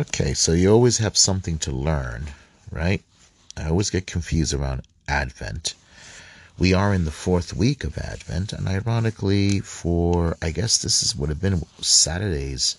[0.00, 2.28] Okay, so you always have something to learn,
[2.70, 3.02] right?
[3.54, 5.74] I always get confused around Advent.
[6.58, 11.14] We are in the fourth week of Advent, and ironically, for I guess this is
[11.14, 12.78] would have been Saturday's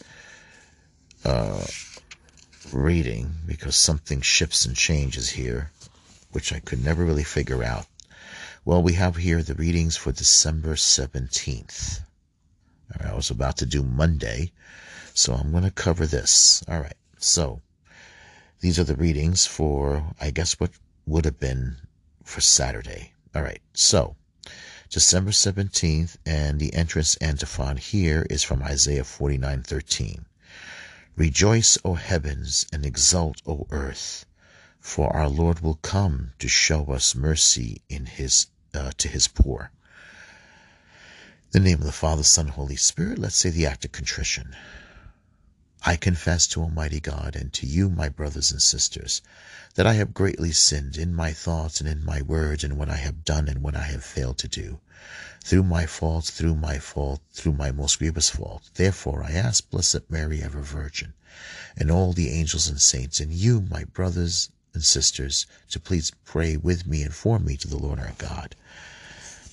[1.24, 1.64] uh,
[2.74, 5.70] reading because something shifts and changes here,
[6.32, 7.86] which I could never really figure out.
[8.66, 12.00] Well, we have here the readings for December 17th.
[12.00, 14.54] All right, I was about to do Monday,
[15.14, 16.64] so I'm going to cover this.
[16.68, 17.62] All right, so
[18.60, 20.72] these are the readings for, I guess, what
[21.06, 21.78] would have been
[22.24, 23.14] for Saturday.
[23.34, 24.16] All right, so
[24.90, 30.26] December 17th, and the entrance antiphon here is from Isaiah 49:13.
[31.16, 34.26] Rejoice, O heavens, and exult, O earth,
[34.80, 39.72] for our Lord will come to show us mercy in his uh, to his poor.
[41.54, 44.56] In the name of the Father, Son, Holy Spirit, let's say the act of contrition.
[45.84, 49.24] I confess to Almighty God and to you, my brothers and sisters,
[49.74, 52.98] that I have greatly sinned in my thoughts and in my words and what I
[52.98, 54.80] have done and what I have failed to do
[55.44, 58.70] through my fault, through my fault, through my most grievous fault.
[58.76, 61.14] Therefore I ask Blessed Mary, ever Virgin,
[61.76, 66.58] and all the angels and saints, and you, my brothers and sisters, to please pray
[66.58, 68.56] with me and for me to the Lord our God.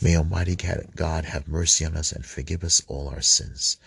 [0.03, 0.57] May Almighty
[0.95, 3.79] God have mercy on us and forgive us all our sins.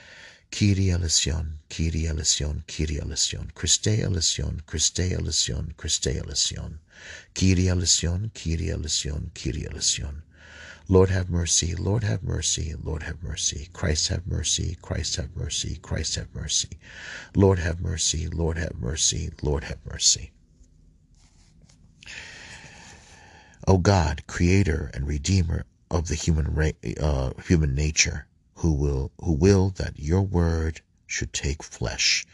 [0.52, 6.80] Kyrie eleison, Kyrie eleison, Kyrie eleison, Christe eleison, Christe eleison, Christe eleison,
[7.34, 10.24] Kyrie eleison, Kyrie eleison, Kyrie eleison.
[10.90, 13.70] Lord have mercy, Lord have mercy, Lord have mercy.
[13.72, 16.78] Christ have mercy, Christ have mercy, Christ have mercy.
[17.34, 20.32] Lord have mercy, Lord have mercy, Lord have mercy.
[23.68, 28.28] O God, creator and redeemer of the human uh, human nature,
[28.62, 32.26] who will who will that your word should take flesh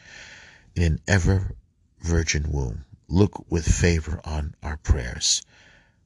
[0.76, 1.56] in an ever
[2.02, 5.42] virgin womb, look with favor on our prayers,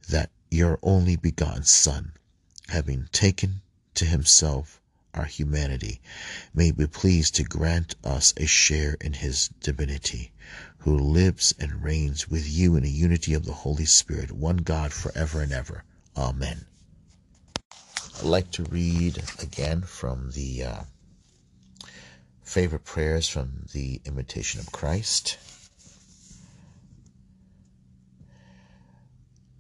[0.08, 2.14] that your only begotten Son
[2.70, 3.62] having taken
[3.96, 4.80] to himself
[5.14, 6.00] our humanity,
[6.54, 10.32] may be pleased to grant us a share in his divinity,
[10.80, 14.94] who lives and reigns with you in the unity of the Holy Spirit, one God
[14.94, 15.84] forever and ever.
[16.16, 16.66] Amen.
[18.22, 20.84] I'd like to read again from the uh,
[22.44, 25.40] favorite prayers from the Imitation of Christ.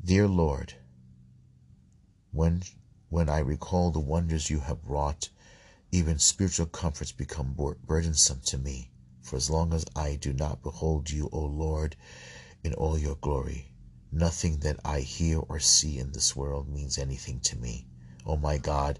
[0.05, 0.75] Dear Lord,
[2.31, 2.61] when
[3.09, 5.29] when I recall the wonders you have wrought,
[5.91, 7.57] even spiritual comforts become
[7.87, 8.91] burdensome to me.
[9.23, 11.95] For as long as I do not behold you, O Lord,
[12.63, 13.71] in all your glory,
[14.11, 17.87] nothing that I hear or see in this world means anything to me.
[18.25, 18.99] O my God,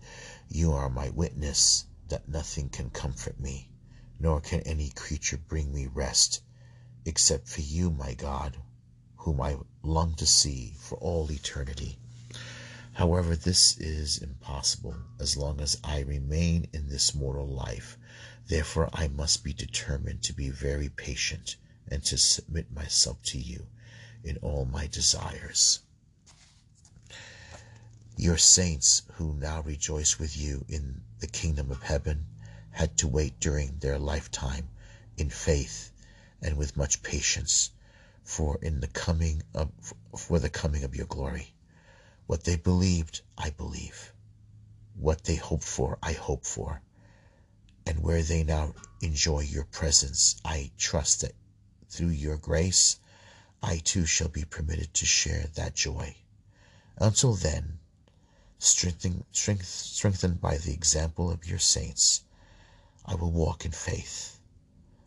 [0.49, 3.69] you are my witness that nothing can comfort me,
[4.19, 6.41] nor can any creature bring me rest,
[7.05, 8.57] except for you, my God,
[9.17, 11.99] whom I long to see for all eternity.
[12.93, 17.97] However, this is impossible as long as I remain in this mortal life.
[18.47, 21.55] Therefore, I must be determined to be very patient
[21.87, 23.67] and to submit myself to you
[24.23, 25.79] in all my desires.
[28.21, 32.27] Your saints who now rejoice with you in the kingdom of heaven
[32.69, 34.69] had to wait during their lifetime
[35.17, 35.91] in faith
[36.39, 37.71] and with much patience
[38.23, 39.71] for in the coming of
[40.15, 41.55] for the coming of your glory.
[42.27, 44.13] What they believed, I believe.
[44.93, 46.83] What they hoped for, I hope for.
[47.87, 51.33] And where they now enjoy your presence, I trust that
[51.89, 52.99] through your grace,
[53.63, 56.17] I too shall be permitted to share that joy.
[56.97, 57.79] Until then,
[58.63, 62.21] strengthened, strengthened by the example of your saints,
[63.03, 64.39] I will walk in faith.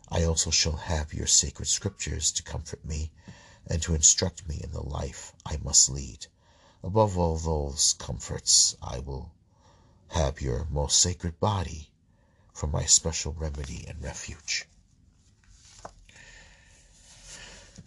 [0.09, 3.11] I also shall have your sacred scriptures to comfort me
[3.65, 6.27] and to instruct me in the life I must lead.
[6.83, 9.31] Above all those comforts, I will
[10.09, 11.89] have your most sacred body
[12.53, 14.65] for my special remedy and refuge.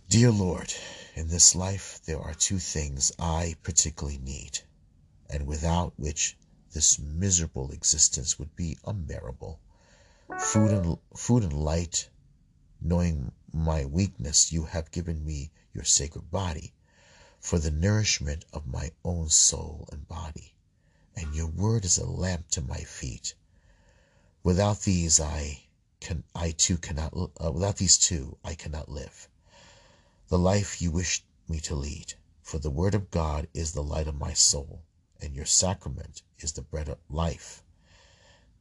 [0.08, 0.72] Dear Lord,
[1.14, 4.60] in this life there are two things I particularly need,
[5.30, 6.36] and without which
[6.72, 9.60] this miserable existence would be unbearable.
[10.38, 12.08] Food and, food and light,
[12.80, 16.74] knowing my weakness, you have given me your sacred body
[17.40, 20.54] for the nourishment of my own soul and body,
[21.14, 23.34] and your word is a lamp to my feet.
[24.42, 25.68] Without these I
[26.00, 29.28] can I too cannot uh, without these two I cannot live.
[30.28, 34.08] The life you wish me to lead, for the word of God is the light
[34.08, 34.82] of my soul,
[35.20, 37.62] and your sacrament is the bread of life.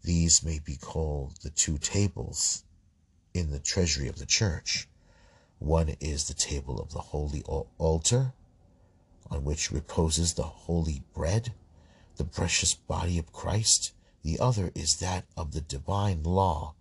[0.04, 2.64] These may be called the two tables
[3.34, 4.88] in the treasury of the church.
[5.60, 8.34] One is the table of the holy altar,
[9.30, 11.54] on which reposes the holy bread,
[12.16, 13.92] the precious body of Christ.
[14.24, 16.74] The other is that of the divine law,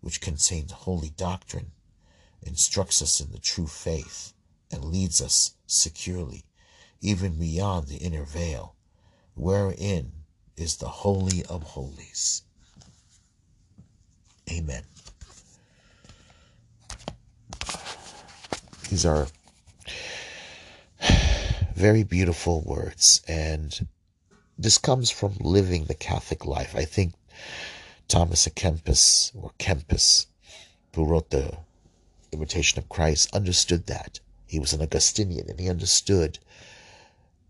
[0.00, 1.72] which contains holy doctrine,
[2.42, 4.32] instructs us in the true faith,
[4.70, 6.44] and leads us securely,
[7.00, 8.74] even beyond the inner veil,
[9.34, 10.12] wherein
[10.56, 12.42] is the Holy of Holies.
[14.50, 14.84] Amen.
[18.90, 19.26] These are
[21.74, 23.86] very beautiful words, and
[24.56, 26.76] this comes from living the Catholic life.
[26.76, 27.14] I think
[28.06, 30.26] Thomas à Kempis, or Kempis,
[30.94, 31.56] who wrote the
[32.30, 34.20] Imitation of Christ, understood that.
[34.46, 36.38] He was an Augustinian, and he understood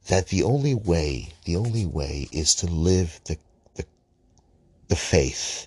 [0.07, 3.39] that the only way, the only way is to live the,
[3.75, 3.85] the,
[4.89, 5.67] the faith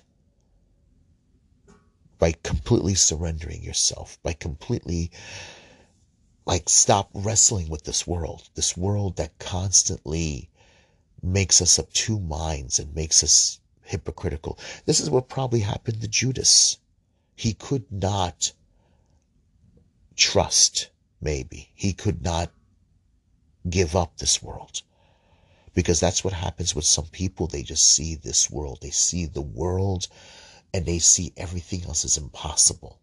[2.18, 5.10] by completely surrendering yourself, by completely
[6.46, 10.48] like stop wrestling with this world, this world that constantly
[11.22, 14.58] makes us of two minds and makes us hypocritical.
[14.86, 16.78] This is what probably happened to Judas.
[17.36, 18.52] He could not
[20.16, 20.90] trust,
[21.20, 21.70] maybe.
[21.74, 22.50] He could not
[23.68, 24.82] give up this world.
[25.74, 27.46] Because that's what happens with some people.
[27.46, 28.78] They just see this world.
[28.82, 30.08] They see the world
[30.74, 32.98] and they see everything else is impossible.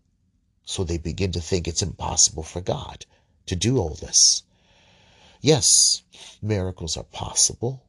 [0.65, 3.05] So they begin to think it's impossible for God
[3.45, 4.43] to do all this.
[5.41, 6.01] Yes,
[6.41, 7.83] miracles are possible,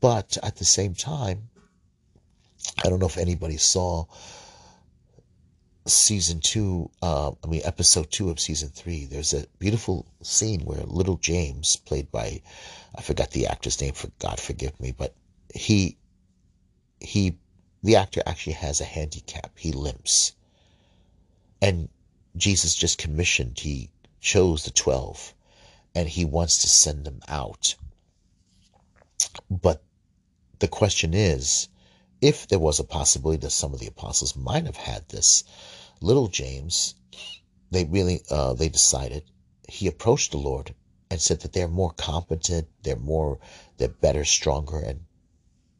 [0.00, 1.50] but at the same time,
[2.84, 4.06] I don't know if anybody saw
[5.88, 9.04] season two, uh, I mean, episode two of season three.
[9.06, 12.42] There's a beautiful scene where little James, played by,
[12.96, 15.14] I forgot the actor's name, for God forgive me, but
[15.54, 15.96] he,
[17.00, 17.36] he
[17.82, 19.52] the actor actually has a handicap.
[19.56, 20.32] He limps.
[21.62, 21.88] And
[22.36, 25.34] Jesus just commissioned, he chose the 12
[25.94, 27.74] and he wants to send them out.
[29.50, 29.82] But
[30.58, 31.68] the question is
[32.20, 35.44] if there was a possibility that some of the apostles might have had this,
[36.00, 36.94] little James,
[37.70, 39.24] they really, uh, they decided,
[39.68, 40.74] he approached the Lord
[41.10, 43.38] and said that they're more competent, they're more,
[43.76, 44.78] they're better, stronger.
[44.78, 45.04] And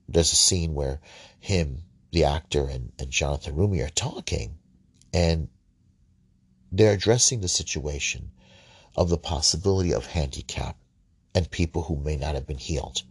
[0.08, 1.00] there's a scene where
[1.40, 4.58] him the actor and, and Jonathan Roumie are talking,
[5.12, 5.48] and
[6.72, 8.30] they're addressing the situation
[8.96, 10.76] of the possibility of handicap
[11.34, 13.02] and people who may not have been healed.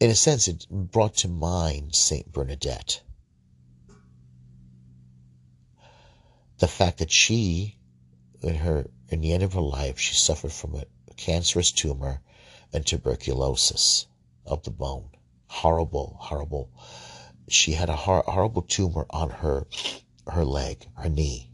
[0.00, 3.02] In a sense, it brought to mind Saint Bernadette.
[6.58, 7.78] The fact that she,
[8.42, 10.84] in her in the end of her life, she suffered from a
[11.16, 12.20] cancerous tumor
[12.72, 14.06] and tuberculosis
[14.46, 15.10] of the bone
[15.54, 16.68] horrible, horrible.
[17.48, 19.66] She had a hor- horrible tumor on her
[20.26, 21.50] her leg, her knee.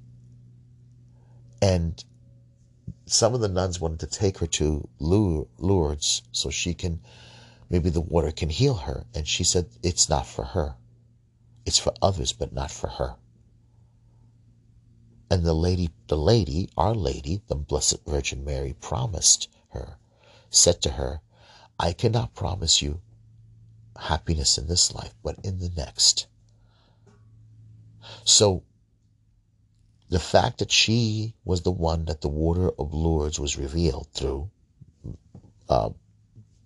[1.60, 2.02] And
[3.06, 7.02] some of the nuns wanted to take her to Lourdes so she can
[7.70, 9.06] maybe the water can heal her.
[9.14, 10.74] And she said it's not for her.
[11.64, 13.16] It's for others, but not for her.
[15.30, 19.96] And the lady, the lady, our lady, the Blessed Virgin Mary promised her,
[20.50, 21.20] said to her,
[21.78, 23.00] I cannot promise you
[23.96, 26.26] happiness in this life, but in the next.
[28.24, 28.64] So
[30.08, 34.50] the fact that she was the one that the water of Lourdes was revealed through,
[35.68, 35.90] uh,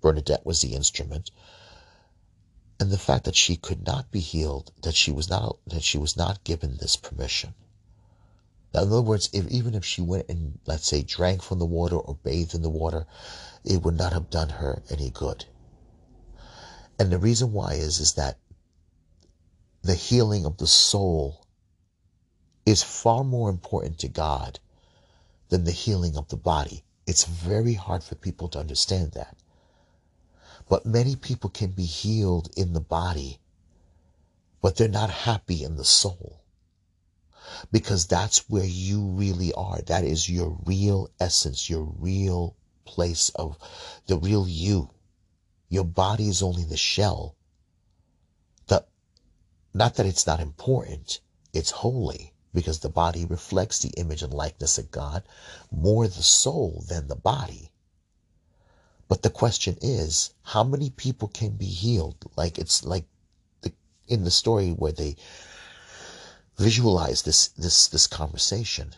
[0.04, 1.30] Bernadette was the instrument,
[2.78, 5.96] and the fact that she could not be healed, that she was not that she
[5.96, 7.54] was not given this permission.
[8.74, 11.64] Now, in other words, if even if she went and let's say drank from the
[11.64, 13.06] water or bathed in the water,
[13.64, 15.46] it would not have done her any good.
[16.98, 18.36] And the reason why is, is that
[19.80, 21.46] the healing of the soul
[22.66, 24.60] is far more important to God
[25.48, 26.84] than the healing of the body.
[27.06, 29.38] It's very hard for people to understand that.
[30.68, 33.38] But many people can be healed in the body,
[34.62, 36.40] but they're not happy in the soul.
[37.70, 39.82] Because that's where you really are.
[39.82, 43.58] That is your real essence, your real place of
[44.06, 44.90] the real you.
[45.68, 47.36] Your body is only the shell.
[48.66, 48.86] The,
[49.74, 51.20] not that it's not important,
[51.52, 55.24] it's holy because the body reflects the image and likeness of God,
[55.70, 57.70] more the soul than the body.
[59.14, 62.16] But the question is, how many people can be healed?
[62.34, 63.04] Like it's like
[63.60, 63.72] the,
[64.08, 65.14] in the story where they
[66.58, 68.96] visualize this this this conversation,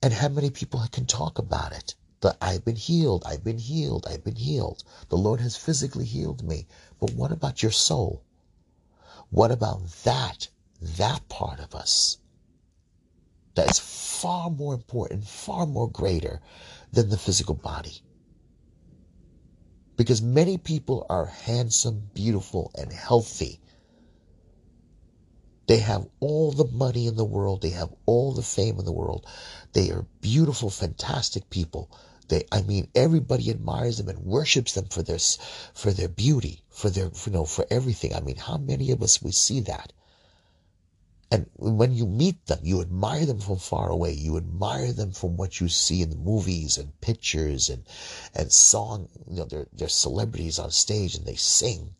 [0.00, 1.96] and how many people can talk about it?
[2.20, 4.84] that I've been healed, I've been healed, I've been healed.
[5.08, 6.68] The Lord has physically healed me.
[7.00, 8.22] But what about your soul?
[9.30, 10.46] What about that,
[10.80, 12.18] that part of us?
[13.56, 16.40] that is far more important, far more greater
[16.92, 18.02] than the physical body.
[19.96, 23.60] Because many people are handsome, beautiful, and healthy.
[25.66, 27.62] They have all the money in the world.
[27.62, 29.26] They have all the fame in the world.
[29.72, 31.90] They are beautiful, fantastic people.
[32.28, 35.18] They, I mean, everybody admires them and worships them for their,
[35.74, 38.14] for their beauty, for their, you know, for everything.
[38.14, 39.92] I mean, how many of us we see that?
[41.28, 44.12] And when you meet them, you admire them from far away.
[44.12, 47.84] You admire them from what you see in the movies and pictures and,
[48.32, 49.08] and song.
[49.28, 51.96] You know, they're, they're celebrities on stage and they sing.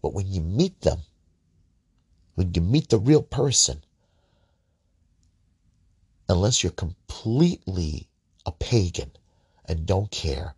[0.00, 1.00] But when you meet them,
[2.36, 3.82] when you meet the real person,
[6.28, 8.06] unless you're completely
[8.46, 9.10] a pagan
[9.64, 10.54] and don't care,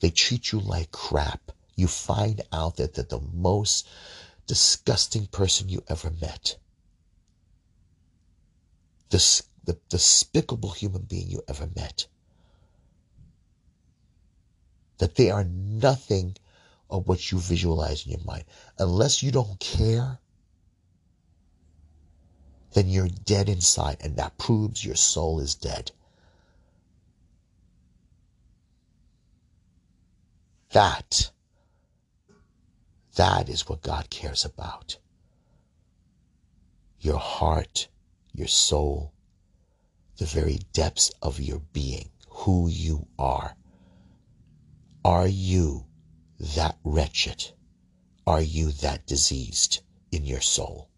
[0.00, 1.52] they treat you like crap.
[1.76, 3.86] You find out that they're the most
[4.46, 6.56] disgusting person you ever met
[9.10, 12.06] the, the despicable human being you ever met.
[14.98, 16.36] That they are nothing
[16.88, 18.44] of what you visualize in your mind.
[18.78, 20.18] Unless you don't care,
[22.72, 25.90] then you're dead inside, and that proves your soul is dead.
[30.72, 31.30] That,
[33.16, 34.98] that is what God cares about.
[37.00, 37.88] Your heart
[38.32, 39.12] your soul,
[40.18, 43.56] the very depths of your being, who you are.
[45.04, 45.86] Are you
[46.56, 47.52] that wretched?
[48.26, 49.82] Are you that diseased
[50.12, 50.88] in your soul?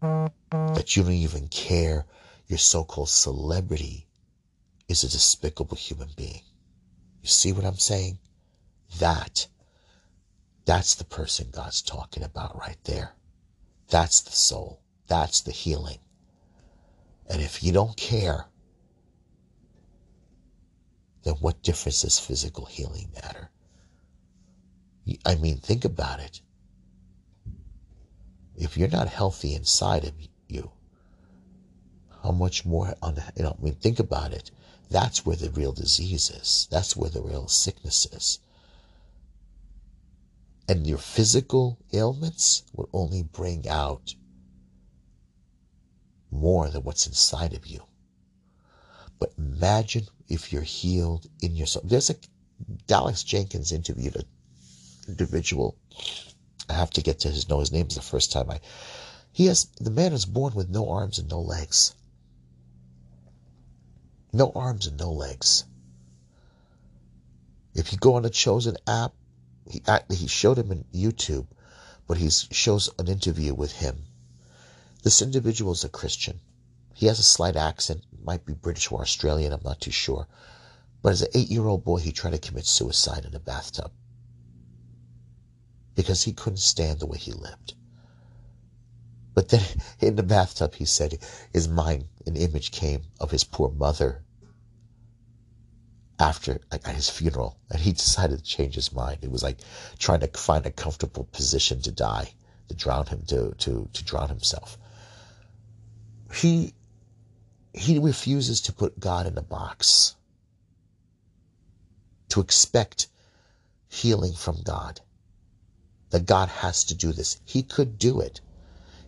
[0.00, 2.06] That you don't even care
[2.46, 4.06] your so called celebrity
[4.88, 6.42] is a despicable human being.
[7.22, 8.18] You see what I'm saying?
[8.98, 9.46] That,
[10.64, 13.12] that's the person God's talking about right there.
[13.88, 14.80] That's the soul.
[15.06, 15.98] That's the healing.
[17.28, 18.46] And if you don't care,
[21.24, 23.50] then what difference does physical healing matter?
[25.24, 26.40] I mean, think about it.
[28.56, 30.14] If you're not healthy inside of
[30.48, 30.72] you,
[32.22, 34.50] how much more on you know, I mean, think about it.
[34.90, 36.66] That's where the real disease is.
[36.70, 38.40] That's where the real sickness is.
[40.68, 44.14] And your physical ailments will only bring out
[46.30, 47.82] more than what's inside of you.
[49.18, 51.82] But imagine if you're healed in your soul.
[51.84, 52.16] There's a
[52.86, 54.24] Dallas Jenkins interviewed an
[55.06, 55.76] individual.
[56.68, 58.60] I have to get to his know his name is the first time I
[59.32, 61.94] he has the man is born with no arms and no legs.
[64.32, 65.64] No arms and no legs.
[67.74, 69.14] If you go on the chosen app,
[69.70, 71.46] he he showed him in YouTube,
[72.06, 74.07] but he shows an interview with him
[75.02, 76.40] this individual is a Christian.
[76.92, 80.26] He has a slight accent, might be British or Australian, I'm not too sure.
[81.02, 83.92] But as an eight year old boy, he tried to commit suicide in a bathtub
[85.94, 87.74] because he couldn't stand the way he lived.
[89.34, 89.62] But then
[90.00, 91.20] in the bathtub, he said
[91.52, 94.24] his mind, an image came of his poor mother
[96.18, 99.18] after at his funeral, and he decided to change his mind.
[99.22, 99.60] It was like
[100.00, 102.32] trying to find a comfortable position to die,
[102.68, 104.76] to drown him, to to to drown himself
[106.32, 106.74] he
[107.72, 110.16] he refuses to put God in a box.
[112.30, 113.08] To expect
[113.88, 115.00] healing from God.
[116.10, 117.38] That God has to do this.
[117.44, 118.40] He could do it.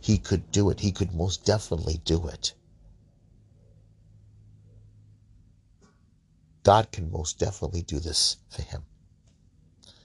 [0.00, 0.80] He could do it.
[0.80, 2.54] He could most definitely do it.
[6.62, 8.82] God can most definitely do this for him.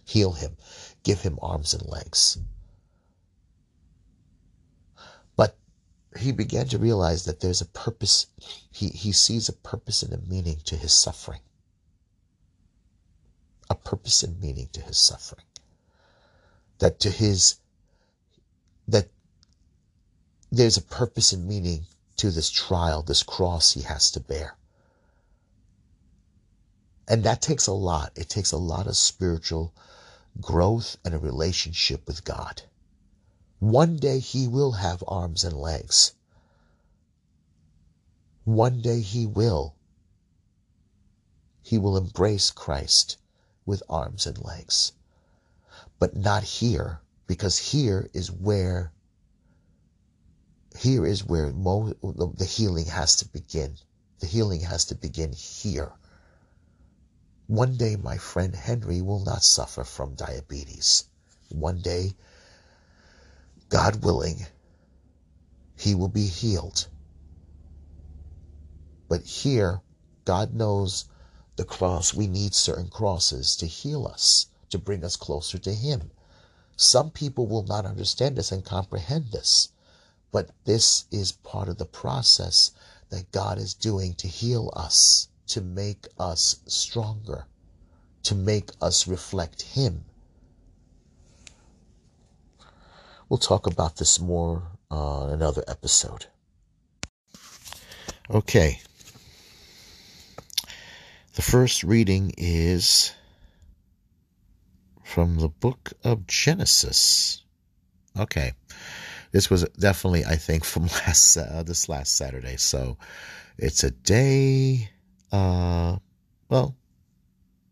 [0.06, 0.56] Heal him.
[1.04, 2.38] Give him arms and legs.
[6.18, 8.28] He began to realize that there's a purpose.
[8.72, 11.42] He, he sees a purpose and a meaning to his suffering.
[13.70, 15.46] A purpose and meaning to his suffering.
[16.80, 17.56] That to his,
[18.88, 19.10] that
[20.52, 21.86] there's a purpose and meaning
[22.18, 24.56] to this trial, this cross he has to bear.
[27.08, 28.12] And that takes a lot.
[28.16, 29.74] It takes a lot of spiritual
[30.42, 32.64] growth and a relationship with God.
[33.66, 36.12] One day he will have arms and legs.
[38.44, 39.74] One day he will.
[41.64, 43.18] He will embrace Christ
[43.66, 44.92] with arms and legs.
[45.98, 48.94] But not here, because here is where
[50.78, 53.80] here is where the healing has to begin.
[54.20, 55.92] The healing has to begin here.
[57.48, 61.06] One day my friend Henry will not suffer from diabetes.
[61.50, 62.14] One day
[63.70, 64.46] God willing,
[65.78, 66.88] he will be healed.
[69.08, 69.82] But here,
[70.24, 71.06] God knows
[71.56, 72.14] the cross.
[72.14, 76.12] We need certain crosses to heal us, to bring us closer to Him.
[76.76, 79.70] Some people will not understand this and comprehend this,
[80.32, 82.72] but this is part of the process
[83.10, 87.46] that God is doing to heal us, to make us stronger,
[88.24, 90.06] to make us reflect Him.
[93.27, 96.27] We'll talk about this more on another episode.
[98.29, 98.79] Okay.
[101.34, 103.13] The first reading is
[105.03, 107.44] from the book of Genesis.
[108.17, 108.53] Okay.
[109.32, 112.58] This was definitely, I think, from last uh, this last Saturday.
[112.58, 112.98] So
[113.58, 114.91] it's a day,
[115.32, 115.98] uh,
[116.50, 116.75] well,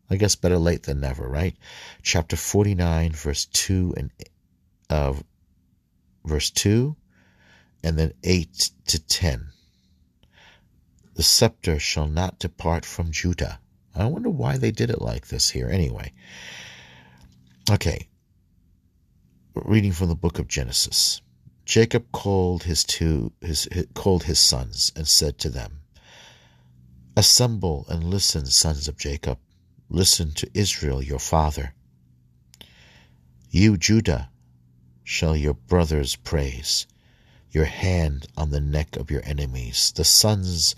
[0.10, 1.56] I guess better late than never, right?
[2.02, 4.12] Chapter 49, verse 2 and
[4.90, 5.14] uh,
[6.26, 6.96] verse 2
[7.84, 9.48] and then 8 to 10.
[11.16, 13.60] The scepter shall not depart from Judah.
[13.94, 16.14] I wonder why they did it like this here anyway.
[17.70, 18.08] Okay.
[19.54, 21.22] Reading from the book of Genesis.
[21.66, 25.82] Jacob called his two his, his called his sons and said to them,
[27.16, 29.38] Assemble and listen, sons of Jacob.
[29.88, 31.76] Listen to Israel your father.
[33.52, 34.30] You, Judah,
[35.04, 36.88] shall your brothers praise,
[37.52, 39.92] your hand on the neck of your enemies.
[39.96, 40.76] The sons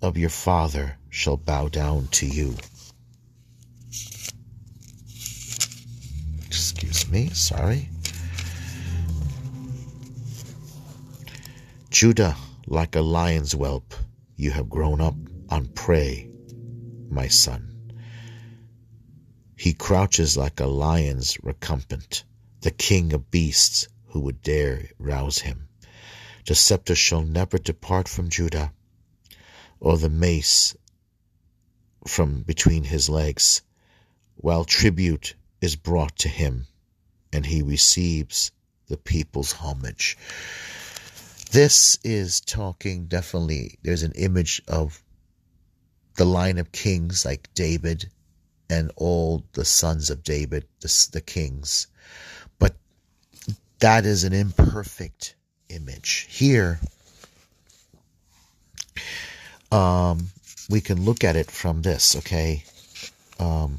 [0.00, 2.56] of your father shall bow down to you.
[6.46, 7.90] Excuse me, sorry.
[11.90, 13.94] Judah, like a lion's whelp,
[14.36, 15.16] you have grown up
[15.50, 16.30] on prey,
[17.10, 17.74] my son.
[19.56, 22.24] He crouches like a lion's recumbent
[22.60, 25.68] the king of beasts who would dare rouse him.
[26.46, 28.72] The scepter shall never depart from Judah,
[29.80, 30.76] or the mace
[32.06, 33.62] from between his legs,
[34.36, 36.66] while tribute is brought to him,
[37.32, 38.50] and he receives
[38.88, 40.16] the people's homage.
[41.50, 45.02] This is talking definitely, there's an image of
[46.16, 48.10] the line of kings like David
[48.68, 51.86] and all the sons of David, the, the kings
[53.80, 55.36] that is an imperfect
[55.68, 56.26] image.
[56.30, 56.80] Here,
[59.70, 60.28] um,
[60.68, 62.64] we can look at it from this, okay?
[63.38, 63.78] Um,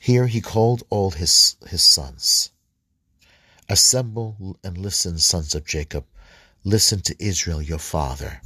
[0.00, 2.50] here he called all his, his sons.
[3.68, 6.04] Assemble and listen, sons of Jacob.
[6.64, 8.40] Listen to Israel, your father.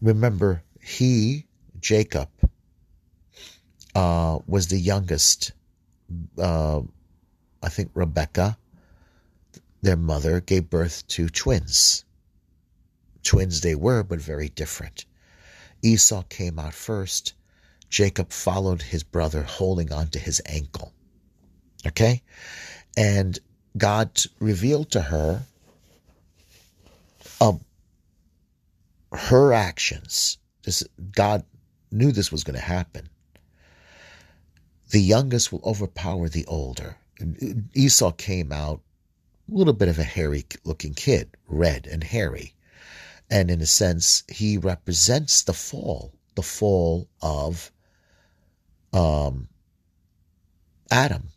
[0.00, 1.46] Remember, he,
[1.80, 2.28] Jacob,
[3.94, 5.52] uh, was the youngest.
[6.38, 6.80] Uh,
[7.62, 8.56] I think Rebecca,
[9.82, 12.04] their mother, gave birth to twins.
[13.22, 15.04] Twins they were, but very different.
[15.82, 17.34] Esau came out first.
[17.88, 20.92] Jacob followed his brother, holding on to his ankle.
[21.86, 22.22] Okay?
[22.96, 23.38] And
[23.76, 25.42] God revealed to her
[27.40, 27.60] um,
[29.12, 30.38] her actions.
[30.62, 31.44] This, God
[31.90, 33.08] knew this was going to happen.
[34.90, 36.96] The youngest will overpower the older.
[37.74, 38.80] Esau came out
[39.56, 42.54] little bit of a hairy looking kid, red and hairy.
[43.30, 47.70] And in a sense, he represents the fall, the fall of
[48.92, 49.48] um,
[50.90, 51.28] Adam.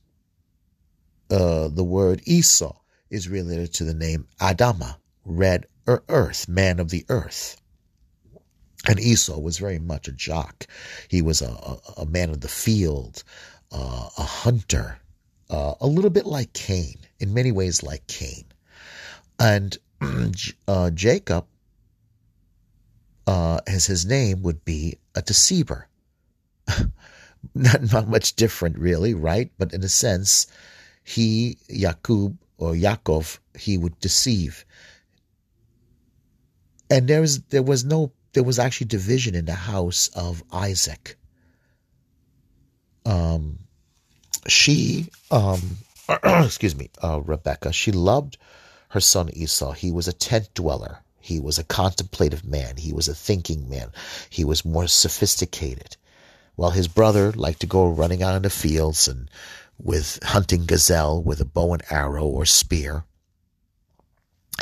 [1.30, 2.76] Uh, the word Esau
[3.10, 7.58] is related to the name Adama, red earth, man of the earth.
[8.88, 10.68] And Esau was very much a jock.
[11.08, 13.24] He was a, a, a man of the field,
[13.72, 15.00] uh, a hunter,
[15.50, 18.46] uh, a little bit like Cain, in many ways like Cain.
[19.40, 19.78] And
[20.68, 21.46] uh, Jacob,
[23.28, 25.88] uh, as his name would be, a deceiver.
[27.56, 29.52] not, not much different, really, right?
[29.58, 30.48] But in a sense,
[31.04, 34.66] he, Yakub or Yaakov, he would deceive.
[36.90, 41.18] And there was there was no there was actually division in the house of Isaac.
[43.06, 43.60] Um,
[44.48, 45.78] she, um,
[46.24, 48.38] excuse me, uh, Rebecca, she loved
[48.90, 49.72] her son Esau.
[49.72, 51.00] He was a tent dweller.
[51.20, 52.78] He was a contemplative man.
[52.78, 53.92] He was a thinking man.
[54.30, 55.96] He was more sophisticated.
[56.56, 59.30] While his brother liked to go running out in the fields and
[59.80, 63.06] with hunting gazelle with a bow and arrow or spear.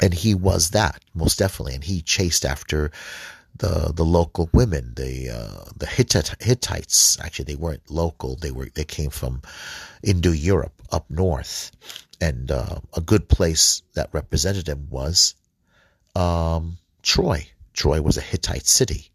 [0.01, 1.75] And he was that, most definitely.
[1.75, 2.91] And he chased after
[3.57, 7.19] the the local women, the uh, the Hittite, Hittites.
[7.19, 8.35] Actually, they weren't local.
[8.35, 9.41] They were they came from
[10.03, 11.71] Indo Europe up north,
[12.19, 15.35] and uh, a good place that represented them was
[16.15, 19.11] um, Troy, Troy was a Hittite city,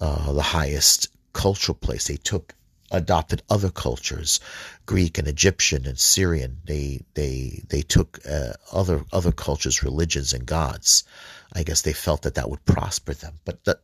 [0.00, 2.06] uh, the highest cultural place.
[2.06, 2.54] They took
[2.90, 4.40] adopted other cultures,
[4.86, 6.58] Greek and Egyptian and Syrian.
[6.64, 11.04] They they they took uh, other other cultures, religions, and gods.
[11.52, 13.34] I guess they felt that that would prosper them.
[13.44, 13.80] But that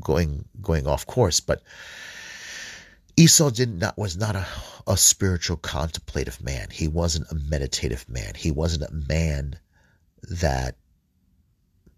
[0.00, 1.40] going going off course.
[1.40, 1.62] But
[3.16, 4.46] Esau did not was not a,
[4.86, 6.68] a spiritual contemplative man.
[6.70, 8.34] He wasn't a meditative man.
[8.34, 9.58] He wasn't a man
[10.22, 10.76] that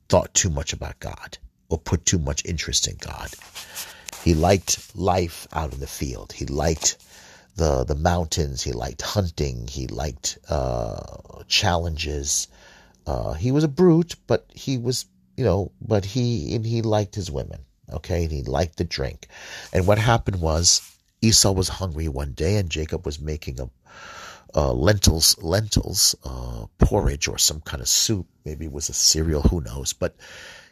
[0.08, 3.30] thought too much about God or put too much interest in God.
[4.24, 6.33] He liked life out in the field.
[6.33, 6.98] He liked
[7.56, 8.62] the the mountains.
[8.62, 9.66] He liked hunting.
[9.66, 12.48] He liked uh, challenges.
[13.06, 15.06] Uh, he was a brute, but he was,
[15.37, 17.61] you know, but he and he liked his women.
[17.92, 19.26] Okay, and he liked the drink.
[19.72, 20.83] And what happened was
[21.22, 23.70] Esau was hungry one day, and Jacob was making a
[24.54, 28.26] uh, lentils lentils uh, porridge or some kind of soup.
[28.44, 29.42] Maybe it was a cereal.
[29.42, 29.92] Who knows?
[29.92, 30.14] But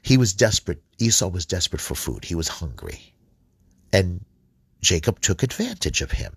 [0.03, 0.83] he was desperate.
[0.99, 2.25] Esau was desperate for food.
[2.25, 3.15] He was hungry.
[3.93, 4.25] And
[4.81, 6.37] Jacob took advantage of him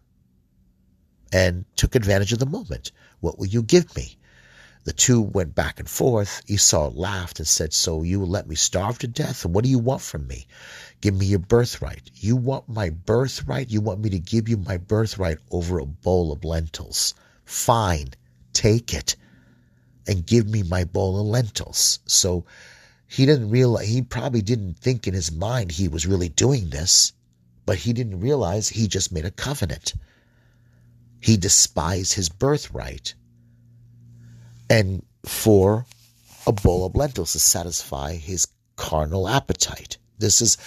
[1.31, 2.91] and took advantage of the moment.
[3.19, 4.17] What will you give me?
[4.83, 6.41] The two went back and forth.
[6.47, 9.45] Esau laughed and said, So you will let me starve to death?
[9.45, 10.47] What do you want from me?
[11.01, 12.09] Give me your birthright.
[12.15, 13.69] You want my birthright?
[13.69, 17.13] You want me to give you my birthright over a bowl of lentils?
[17.45, 18.09] Fine,
[18.53, 19.15] take it
[20.07, 21.99] and give me my bowl of lentils.
[22.05, 22.45] So
[23.07, 27.13] he didn't realize, he probably didn't think in his mind he was really doing this
[27.65, 29.93] but he didn't realize he just made a covenant.
[31.19, 33.13] He despised his birthright.
[34.69, 35.85] And for
[36.47, 39.97] a bowl of lentils to satisfy his carnal appetite.
[40.17, 40.57] This is,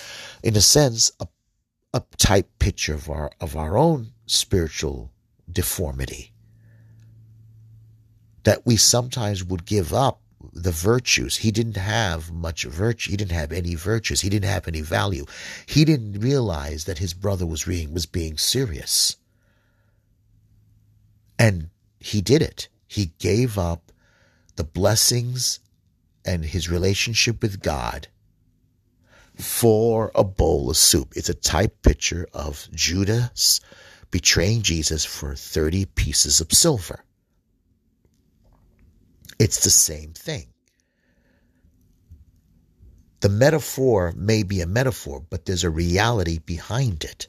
[0.42, 1.26] in a sense, a,
[1.92, 5.12] a type picture of our of our own spiritual
[5.50, 6.32] deformity.
[8.44, 10.20] That we sometimes would give up
[10.54, 11.38] the virtues.
[11.38, 13.10] He didn't have much virtue.
[13.10, 14.20] He didn't have any virtues.
[14.20, 15.26] He didn't have any value.
[15.66, 19.16] He didn't realize that his brother was being, was being serious.
[21.38, 22.68] And he did it.
[22.86, 23.90] He gave up
[24.56, 25.58] the blessings
[26.24, 28.08] and his relationship with God
[29.36, 31.12] for a bowl of soup.
[31.16, 33.60] It's a type picture of Judas
[34.12, 37.03] betraying Jesus for 30 pieces of silver.
[39.38, 40.46] It's the same thing.
[43.20, 47.26] The metaphor may be a metaphor, but there's a reality behind it.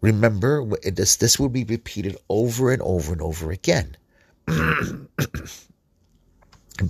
[0.00, 3.96] Remember, this, this will be repeated over and over and over again.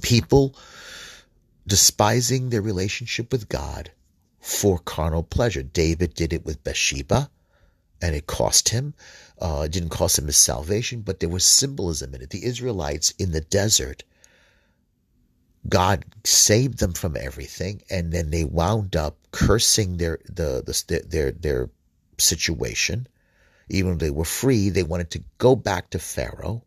[0.02, 0.54] People
[1.66, 3.90] despising their relationship with God
[4.38, 5.62] for carnal pleasure.
[5.62, 7.30] David did it with Bathsheba,
[8.00, 8.94] and it cost him.
[9.40, 12.30] Uh, it didn't cost him his salvation, but there was symbolism in it.
[12.30, 14.04] The Israelites in the desert,
[15.68, 21.32] God saved them from everything, and then they wound up cursing their the, the their
[21.32, 21.70] their
[22.18, 23.06] situation.
[23.68, 26.62] Even though they were free, they wanted to go back to Pharaoh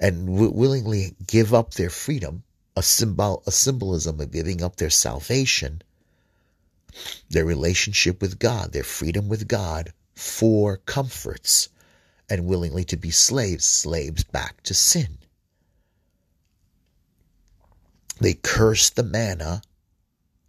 [0.00, 2.42] and w- willingly give up their freedom,
[2.76, 5.80] a symbol, a symbolism of giving up their salvation,
[7.30, 11.68] their relationship with God, their freedom with God for comforts
[12.28, 15.18] and willingly to be slaves, slaves back to sin.
[18.20, 19.62] They cursed the manna,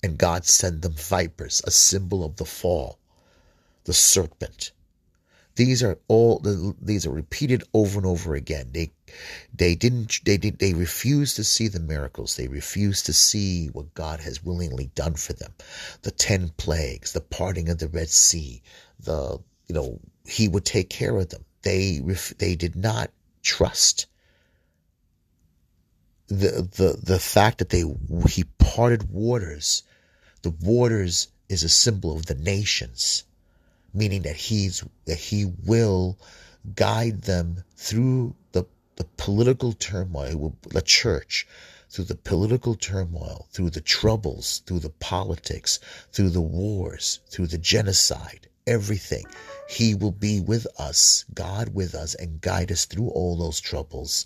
[0.04, 3.00] and God sent them vipers, a symbol of the fall,
[3.86, 4.72] the serpent.
[5.56, 6.40] These are all
[6.82, 8.70] these are repeated over and over again.
[8.72, 8.92] They
[9.54, 12.36] they didn't they did they refused to see the miracles.
[12.36, 15.54] They refused to see what God has willingly done for them.
[16.02, 18.62] The 10 plagues, the parting of the Red Sea,
[19.00, 21.46] the you know, he would take care of them.
[21.62, 22.02] They
[22.38, 24.08] they did not trust
[26.28, 27.84] the the the fact that they
[28.30, 29.84] he parted waters.
[30.42, 33.24] The waters is a symbol of the nations,
[33.94, 36.18] meaning that he's that he will
[36.76, 41.48] guide them through the the political turmoil, the church,
[41.90, 45.80] through the political turmoil, through the troubles, through the politics,
[46.12, 49.26] through the wars, through the genocide, everything.
[49.70, 54.26] He will be with us, God with us, and guide us through all those troubles.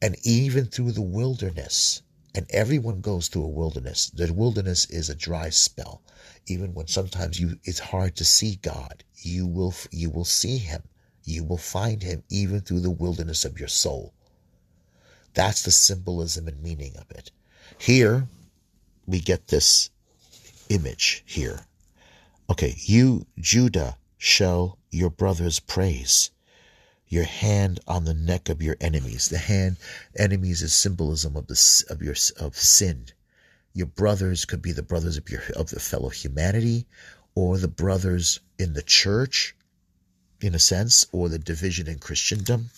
[0.00, 2.02] And even through the wilderness.
[2.34, 4.10] And everyone goes through a wilderness.
[4.10, 6.02] The wilderness is a dry spell.
[6.46, 10.82] Even when sometimes you it's hard to see God, you will you will see him.
[11.24, 14.12] You will find him even through the wilderness of your soul.
[15.32, 17.30] That's the symbolism and meaning of it.
[17.78, 18.28] Here
[19.06, 19.90] we get this
[20.68, 21.66] image here
[22.48, 26.30] Okay, you, Judah, shall your brothers praise.
[27.08, 29.28] Your hand on the neck of your enemies.
[29.28, 29.78] The hand,
[30.16, 33.06] enemies is symbolism of the of your of sin.
[33.72, 36.86] Your brothers could be the brothers of your of the fellow humanity,
[37.34, 39.56] or the brothers in the church,
[40.40, 42.70] in a sense, or the division in Christendom.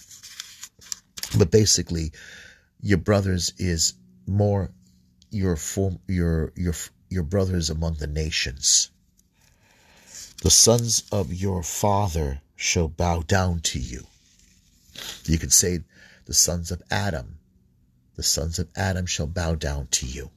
[1.36, 2.12] But basically,
[2.80, 3.94] your brothers is
[4.26, 4.70] more
[5.30, 6.74] your form your your
[7.10, 8.90] your brothers among the nations.
[10.42, 14.06] The sons of your father shall bow down to you.
[15.24, 15.80] You can say
[16.26, 17.38] the sons of Adam.
[18.14, 20.30] The sons of Adam shall bow down to you.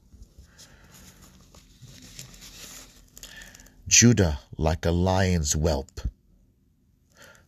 [3.88, 6.02] Judah like a lion's whelp.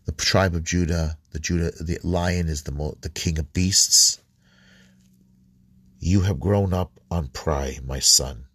[0.06, 4.20] The tribe of Judah, the Judah, the lion is the the king of beasts.
[6.00, 8.46] You have grown up on prey, my son.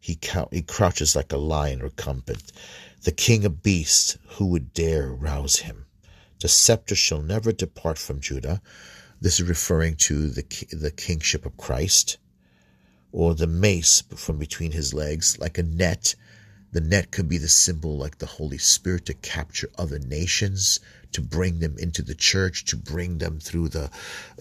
[0.00, 0.18] He,
[0.50, 2.52] he crouches like a lion recumbent.
[3.02, 5.86] The king of beasts, who would dare rouse him?
[6.40, 8.62] The scepter shall never depart from Judah.
[9.20, 12.16] This is referring to the, the kingship of Christ.
[13.10, 16.14] Or the mace from between his legs, like a net.
[16.70, 20.78] The net could be the symbol, like the Holy Spirit, to capture other nations,
[21.12, 23.90] to bring them into the church, to bring them through the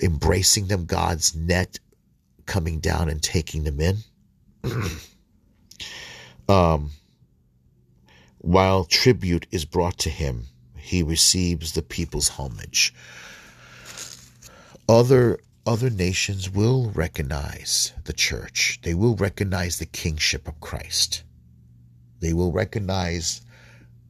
[0.01, 1.79] embracing them, God's net
[2.45, 3.97] coming down and taking them in.
[6.47, 6.91] um,
[8.39, 10.45] while tribute is brought to him,
[10.77, 12.93] he receives the people's homage.
[14.87, 18.79] Other other nations will recognize the church.
[18.83, 21.23] They will recognize the kingship of Christ.
[22.21, 23.41] They will recognize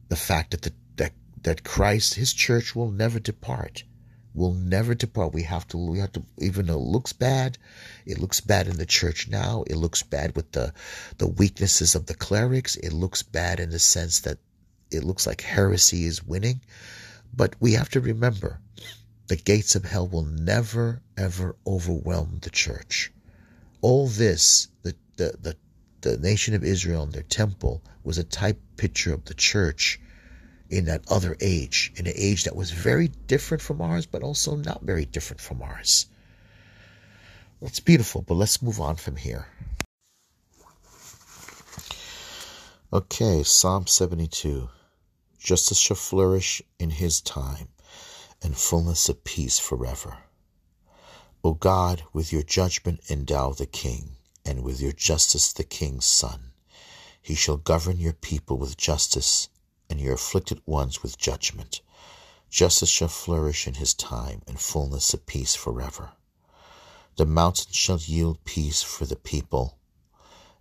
[0.08, 3.82] the fact that the, that that Christ, his church, will never depart
[4.34, 5.32] will never depart.
[5.32, 7.58] We have to, we have to, even though it looks bad,
[8.06, 9.64] it looks bad in the church now.
[9.66, 10.72] It looks bad with the,
[11.18, 12.76] the weaknesses of the clerics.
[12.76, 14.38] It looks bad in the sense that
[14.90, 16.60] it looks like heresy is winning.
[17.34, 18.60] But we have to remember
[19.28, 23.12] the gates of hell will never, ever overwhelm the church.
[23.82, 25.56] All this, the, the, the,
[26.00, 30.00] the nation of Israel and their temple was a type picture of the church
[30.70, 34.56] in that other age, in an age that was very different from ours, but also
[34.56, 36.06] not very different from ours.
[37.60, 39.46] It's beautiful, but let's move on from here.
[42.92, 44.68] Okay, Psalm 72.
[45.38, 47.68] Justice shall flourish in his time,
[48.42, 50.18] and fullness of peace forever.
[51.44, 56.52] O God, with your judgment endow the king, and with your justice the king's son.
[57.20, 59.48] He shall govern your people with justice
[59.88, 61.80] and your afflicted ones with judgment.
[62.50, 66.12] Justice shall flourish in his time, and fullness of peace forever.
[67.16, 69.78] The mountains shall yield peace for the people,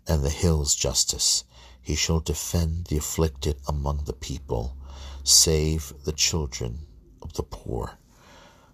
[0.08, 1.44] and the hills justice.
[1.82, 4.76] He shall defend the afflicted among the people,
[5.24, 6.88] save the children
[7.22, 7.98] of the poor.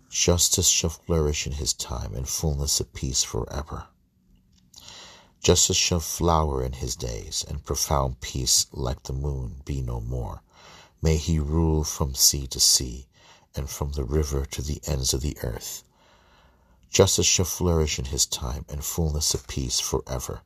[0.10, 3.88] Justice shall flourish in his time, and fullness of peace forever.
[5.42, 10.43] Justice shall flower in his days, and profound peace like the moon be no more.
[11.04, 13.08] May he rule from sea to sea,
[13.56, 15.84] and from the river to the ends of the earth.
[16.89, 20.44] Justice shall flourish in his time, and fullness of peace forever.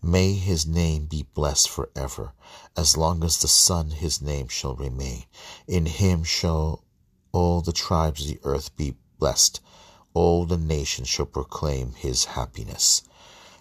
[0.00, 2.34] May his name be blessed forever.
[2.76, 5.24] As long as the sun his name shall remain.
[5.66, 6.84] In him shall
[7.32, 9.60] all the tribes of the earth be blessed.
[10.14, 13.02] All the nations shall proclaim his happiness.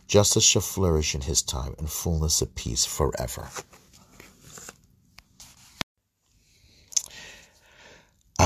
[0.08, 3.49] Justice shall flourish in his time, and fullness of peace forever.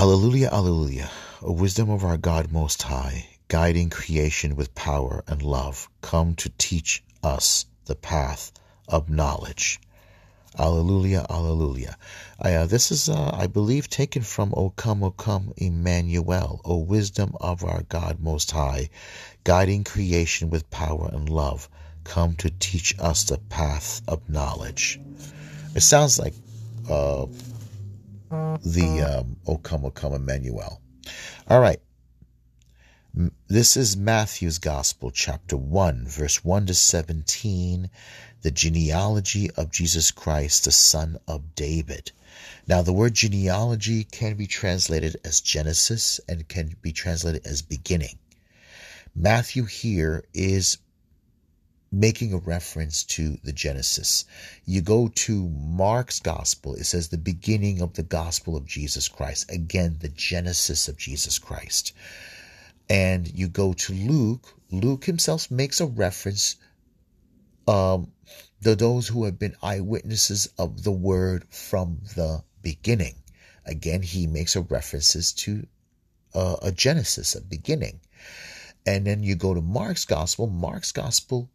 [0.01, 1.09] Alleluia, Alleluia.
[1.41, 6.49] O wisdom of our God Most High, guiding creation with power and love, come to
[6.57, 8.53] teach us the path
[8.87, 9.81] of knowledge.
[10.57, 11.97] Alleluia, Alleluia.
[12.39, 17.35] Uh, this is, uh, I believe, taken from O come, O come, Emmanuel, O wisdom
[17.41, 18.89] of our God Most High,
[19.43, 21.67] guiding creation with power and love,
[22.05, 24.97] come to teach us the path of knowledge.
[25.75, 26.35] It sounds like
[26.89, 27.25] uh,
[28.29, 30.81] the um, O come, O come, Emmanuel.
[31.47, 31.81] All right.
[33.47, 37.89] This is Matthew's Gospel, chapter 1, verse 1 to 17,
[38.43, 42.11] the genealogy of Jesus Christ, the son of David.
[42.67, 48.19] Now, the word genealogy can be translated as Genesis and can be translated as beginning.
[49.15, 50.77] Matthew here is
[51.91, 54.25] making a reference to the Genesis.
[54.65, 59.51] You go to Mark's gospel, it says the beginning of the gospel of Jesus Christ.
[59.51, 61.93] Again, the Genesis of Jesus Christ.
[62.89, 66.57] And you go to Luke, Luke himself makes a reference
[67.67, 68.11] um,
[68.63, 73.15] to those who have been eyewitnesses of the word from the beginning.
[73.65, 75.65] Again, he makes a references to
[76.33, 77.99] uh, a Genesis, a beginning.
[78.85, 80.47] And then you go to Mark's gospel.
[80.47, 81.49] Mark's gospel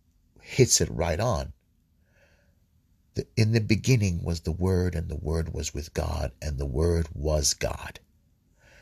[0.45, 1.53] hits it right on.
[3.15, 6.67] The, in the beginning was the Word, and the Word was with God, and the
[6.67, 7.99] Word was God.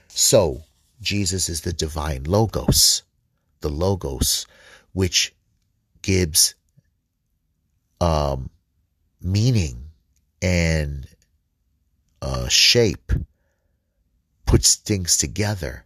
[0.09, 0.64] So,
[1.01, 3.03] Jesus is the divine Logos,
[3.61, 4.46] the Logos,
[4.92, 5.35] which
[6.03, 6.55] gives
[8.01, 8.51] um,
[9.20, 9.90] meaning
[10.40, 11.07] and
[12.20, 13.12] uh, shape,
[14.46, 15.85] puts things together,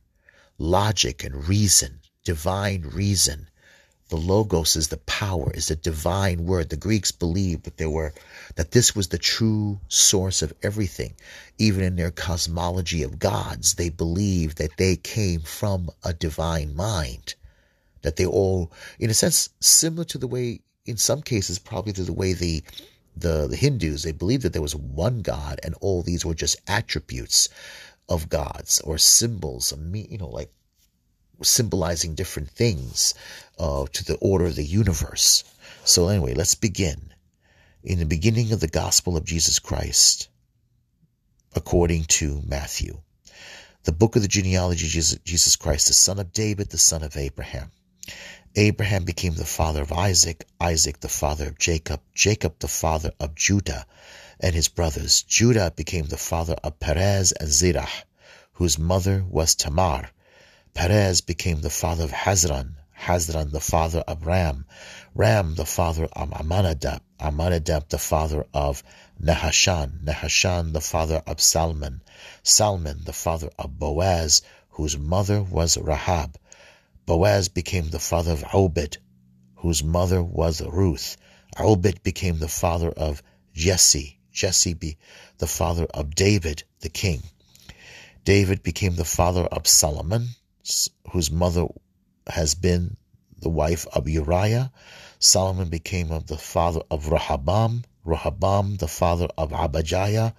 [0.59, 3.49] logic and reason, divine reason.
[4.09, 6.69] The logos is the power, is the divine word.
[6.69, 8.15] The Greeks believed that there were
[8.55, 11.15] that this was the true source of everything.
[11.59, 17.35] Even in their cosmology of gods, they believed that they came from a divine mind.
[18.03, 22.05] That they all, in a sense, similar to the way, in some cases, probably to
[22.05, 22.63] the way the
[23.17, 26.61] the, the Hindus, they believed that there was one God and all these were just
[26.69, 27.49] attributes
[28.09, 30.53] of gods or symbols, you know, like
[31.43, 33.15] symbolizing different things
[33.59, 35.45] uh, to the order of the universe.
[35.85, 37.13] So, anyway, let's begin.
[37.83, 40.29] In the beginning of the gospel of Jesus Christ,
[41.55, 43.01] according to Matthew,
[43.85, 47.17] the book of the genealogy of Jesus Christ, the son of David, the son of
[47.17, 47.71] Abraham.
[48.57, 53.35] Abraham became the father of Isaac, Isaac the father of Jacob, Jacob the father of
[53.35, 53.87] Judah
[54.41, 55.23] and his brothers.
[55.23, 57.89] Judah became the father of Perez and Zerah,
[58.55, 60.11] whose mother was Tamar.
[60.77, 64.67] Perez became the father of Hezron, Hezron the father of Ram,
[65.15, 68.85] Ram the father of Amminadab, Amminadab the father of
[69.19, 72.03] Nahashan, Nahashan the father of Salmon,
[72.43, 76.39] Salmon the father of Boaz, whose mother was Rahab.
[77.07, 78.99] Boaz became the father of Obed,
[79.55, 81.17] whose mother was Ruth.
[81.59, 83.23] Obed became the father of
[83.55, 84.99] Jesse, Jesse be
[85.39, 87.23] the father of David, the king.
[88.25, 90.29] David became the father of Solomon,
[91.11, 91.67] whose mother
[92.27, 92.97] has been
[93.39, 94.73] the wife of Uriah.
[95.19, 100.35] Solomon became the father of Rehoboam, Rehoboam the father of Abijah,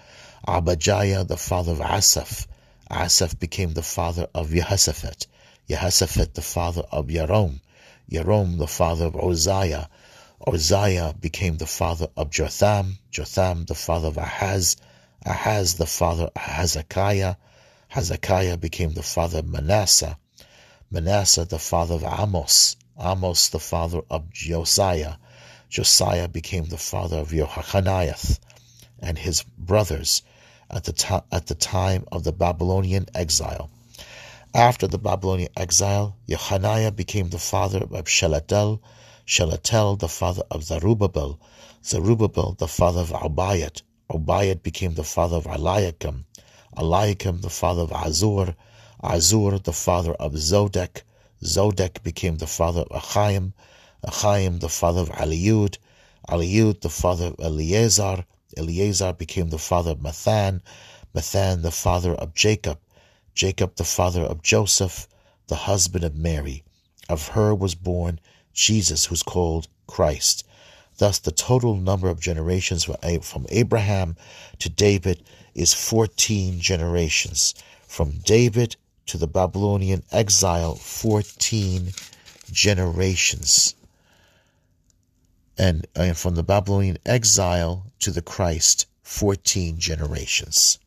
[0.47, 2.47] Abijah the father of Asaph.
[2.89, 5.27] Asaph became the father of Jehoshaphat.
[5.69, 7.59] Jehoshaphat the father of Yarom,
[8.09, 9.89] Yarom the father of Uzziah,
[10.45, 14.77] Uzziah became the father of Jotham, Jotham the father of Ahaz,
[15.25, 17.35] Ahaz the father of Hezekiah,
[17.89, 20.17] Hezekiah became the father of Manasseh,
[20.91, 25.15] Manasseh the father of Amos, Amos the father of Josiah,
[25.69, 28.37] Josiah became the father of Jehoiakim
[28.99, 30.21] and his brothers
[30.69, 33.69] at the, to- at the time of the Babylonian exile.
[34.53, 38.81] After the Babylonian exile, Jechoniah became the father of Shealtiel,
[39.25, 41.39] Shealtiel the father of Zerubbabel,
[41.85, 46.25] Zerubbabel the father of Abiad, Abiad became the father of Eliakim,
[46.77, 48.55] Eliakim the father of Azur,
[49.03, 51.03] Azur the father of Zadok,
[51.43, 53.53] Zadok became the father of Achaim,
[54.03, 55.77] Achaim the father of Eliud,
[56.29, 60.61] Eliud the father of Eleazar, Eleazar became the father of Matthan,
[61.13, 62.79] Matthan the father of Jacob,
[63.33, 65.07] Jacob the father of Joseph,
[65.47, 66.63] the husband of Mary.
[67.09, 68.19] Of her was born
[68.53, 70.43] Jesus, who's called Christ.
[70.97, 74.15] Thus, the total number of generations from Abraham
[74.59, 75.23] to David
[75.57, 77.55] is 14 generations.
[77.87, 81.89] From David to the Babylonian exile, 14
[82.51, 83.75] generations.
[85.57, 90.77] And, and from the Babylonian exile to the Christ, 14 generations.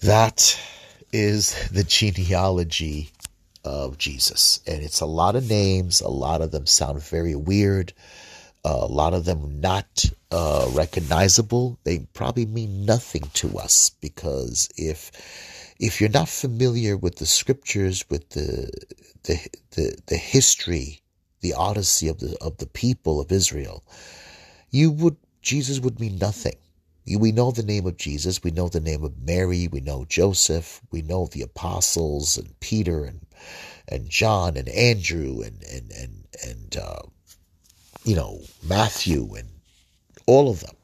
[0.00, 0.58] That
[1.12, 3.10] is the genealogy
[3.64, 4.60] of Jesus.
[4.66, 6.00] And it's a lot of names.
[6.00, 7.92] A lot of them sound very weird.
[8.64, 11.78] A lot of them not uh, recognizable.
[11.84, 15.10] They probably mean nothing to us because if
[15.80, 18.70] if you're not familiar with the scriptures, with the
[19.24, 21.00] the the, the history,
[21.40, 23.82] the odyssey of the of the people of Israel,
[24.70, 26.56] you would Jesus would mean nothing.
[27.06, 28.44] We know the name of Jesus.
[28.44, 29.68] We know the name of Mary.
[29.68, 30.80] We know Joseph.
[30.92, 33.26] We know the apostles and Peter and
[33.88, 37.02] and John and Andrew and and and and uh,
[38.04, 39.48] you know Matthew and
[40.26, 40.74] all of them.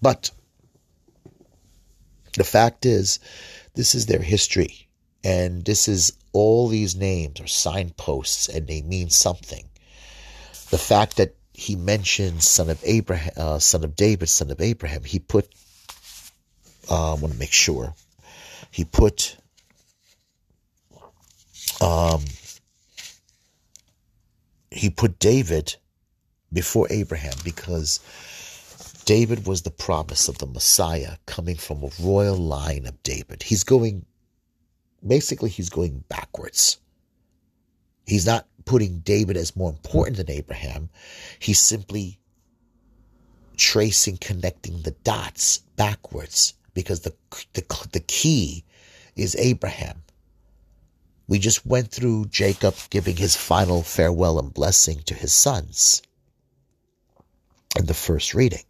[0.00, 0.30] But
[2.36, 3.18] the fact is,
[3.74, 4.88] this is their history,
[5.22, 9.68] and this is all these names are signposts, and they mean something.
[10.70, 15.04] The fact that he mentions son of Abraham, uh, son of David, son of Abraham.
[15.04, 15.48] He put,
[16.90, 17.94] uh, I want to make sure,
[18.70, 19.36] he put,
[21.80, 22.24] um,
[24.70, 25.76] he put David
[26.52, 28.00] before Abraham because
[29.04, 33.42] David was the promise of the Messiah coming from a royal line of David.
[33.42, 34.04] He's going,
[35.06, 36.78] basically, he's going backwards.
[38.06, 40.88] He's not putting David as more important than Abraham.
[41.38, 42.20] He's simply
[43.56, 47.14] tracing, connecting the dots backwards because the,
[47.54, 48.64] the, the key
[49.16, 50.02] is Abraham.
[51.28, 56.02] We just went through Jacob giving his final farewell and blessing to his sons
[57.76, 58.64] in the first reading.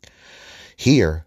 [0.77, 1.27] Here,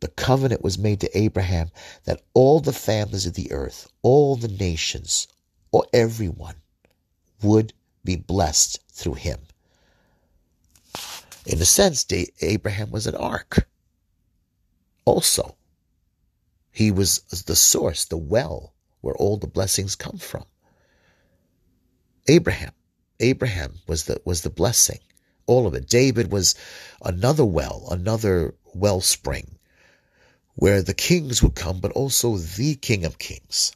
[0.00, 1.70] the covenant was made to Abraham
[2.04, 5.28] that all the families of the earth, all the nations,
[5.72, 6.54] or everyone
[7.42, 7.72] would
[8.04, 9.40] be blessed through him.
[11.46, 12.06] In a sense,
[12.40, 13.66] Abraham was an ark.
[15.04, 15.56] Also,
[16.70, 20.44] he was the source, the well where all the blessings come from.
[22.28, 22.72] Abraham,
[23.20, 24.98] Abraham was the was the blessing,
[25.48, 25.88] all of it.
[25.88, 26.54] David was
[27.02, 29.58] another well, another wellspring
[30.54, 33.72] where the kings would come, but also the King of Kings.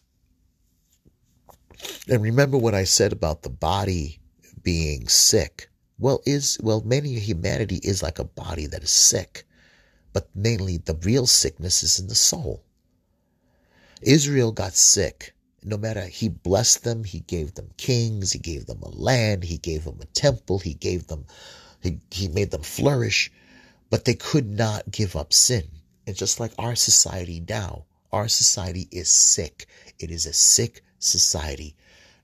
[2.09, 4.21] And remember what I said about the body
[4.63, 5.69] being sick.
[5.99, 9.45] Well, is well, many humanity is like a body that is sick,
[10.13, 12.65] but mainly the real sickness is in the soul.
[14.03, 15.35] Israel got sick.
[15.65, 19.59] No matter he blessed them, he gave them kings, he gave them a land, he
[19.59, 21.25] gave them a temple, he gave them,
[21.83, 23.31] he, he made them flourish,
[23.91, 25.69] but they could not give up sin.
[26.07, 29.67] And just like our society now, our society is sick.
[29.99, 31.75] It is a sick society.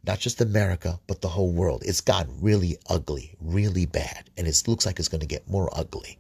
[0.05, 1.83] Not just America, but the whole world.
[1.85, 4.31] It's gotten really ugly, really bad.
[4.37, 6.19] And it looks like it's going to get more ugly.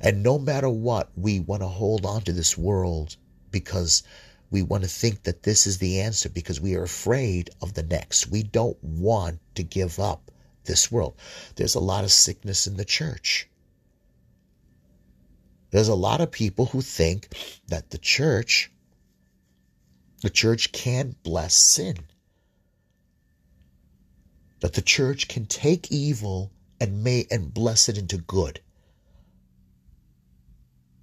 [0.00, 3.16] And no matter what, we want to hold on to this world
[3.50, 4.04] because
[4.50, 7.82] we want to think that this is the answer because we are afraid of the
[7.82, 8.28] next.
[8.28, 10.30] We don't want to give up
[10.68, 11.16] this world.
[11.56, 13.48] There's a lot of sickness in the church.
[15.70, 17.28] There's a lot of people who think
[17.66, 18.70] that the church,
[20.22, 21.96] the church can bless sin.
[24.60, 28.60] That the church can take evil and may and bless it into good.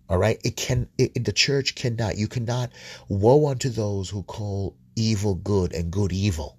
[0.09, 0.39] All right.
[0.43, 2.71] It can, it, the church cannot, you cannot,
[3.07, 6.57] woe unto those who call evil good and good evil.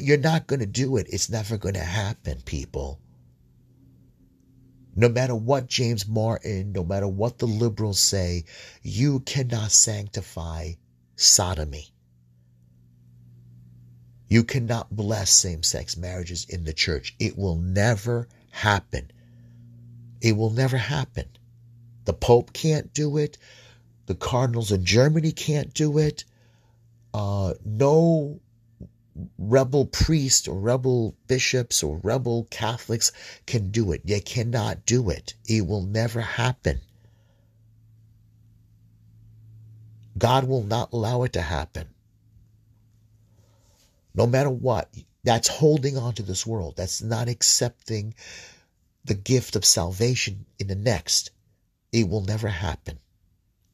[0.00, 1.06] You're not going to do it.
[1.10, 3.00] It's never going to happen, people.
[4.94, 8.44] No matter what James Martin, no matter what the liberals say,
[8.82, 10.72] you cannot sanctify
[11.16, 11.88] sodomy.
[14.28, 17.14] You cannot bless same sex marriages in the church.
[17.18, 19.10] It will never happen.
[20.20, 21.26] It will never happen.
[22.04, 23.38] The Pope can't do it.
[24.06, 26.24] The cardinals in Germany can't do it.
[27.14, 28.40] Uh, no
[29.38, 33.12] rebel priests or rebel bishops or rebel Catholics
[33.46, 34.06] can do it.
[34.06, 35.34] They cannot do it.
[35.46, 36.80] It will never happen.
[40.16, 41.88] God will not allow it to happen.
[44.14, 44.94] No matter what,
[45.24, 46.74] that's holding on to this world.
[46.76, 48.14] That's not accepting
[49.04, 51.30] the gift of salvation in the next.
[51.92, 52.98] It will never happen.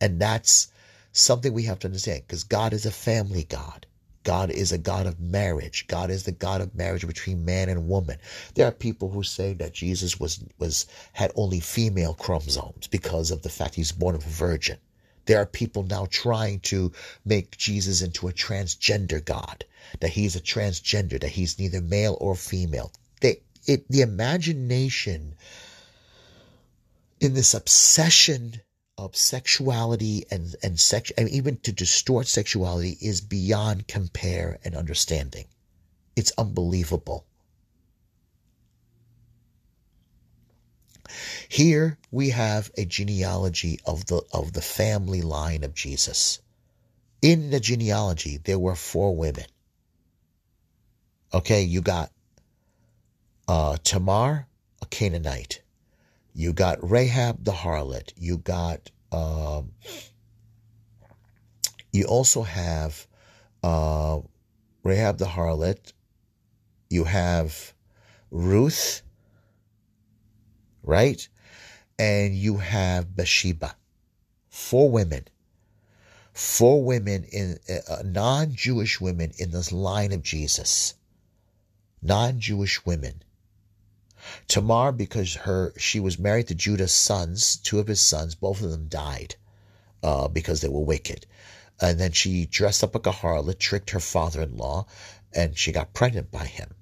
[0.00, 0.68] And that's
[1.12, 3.86] something we have to understand because God is a family God.
[4.28, 5.86] God is a God of marriage.
[5.86, 8.18] God is the God of marriage between man and woman.
[8.54, 13.40] There are people who say that Jesus was was had only female chromosomes because of
[13.40, 14.76] the fact he's born of a virgin.
[15.24, 16.92] There are people now trying to
[17.24, 19.64] make Jesus into a transgender God,
[20.00, 22.92] that he's a transgender, that he's neither male or female.
[23.22, 25.36] They, it, the imagination
[27.18, 28.60] in this obsession
[28.98, 35.46] of sexuality and and sex and even to distort sexuality is beyond compare and understanding.
[36.16, 37.24] It's unbelievable.
[41.48, 46.40] Here we have a genealogy of the of the family line of Jesus.
[47.22, 49.46] In the genealogy, there were four women.
[51.32, 52.10] Okay, you got
[53.46, 54.46] uh, Tamar,
[54.82, 55.60] a Canaanite.
[56.38, 58.12] You got Rahab the harlot.
[58.16, 59.72] You got, um,
[61.92, 63.08] you also have
[63.64, 64.20] uh,
[64.84, 65.92] Rahab the harlot.
[66.90, 67.74] You have
[68.30, 69.02] Ruth,
[70.84, 71.28] right?
[71.98, 73.74] And you have Bathsheba.
[74.48, 75.24] Four women.
[76.32, 80.94] Four women in uh, non-Jewish women in this line of Jesus.
[82.00, 83.24] Non-Jewish women
[84.46, 88.70] Tamar, because her she was married to Judah's sons, two of his sons, both of
[88.70, 89.36] them died
[90.02, 91.26] uh, because they were wicked.
[91.80, 94.86] And then she dressed up like a harlot, tricked her father-in-law,
[95.32, 96.74] and she got pregnant by him.